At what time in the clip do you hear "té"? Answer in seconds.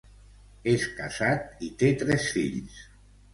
1.83-1.91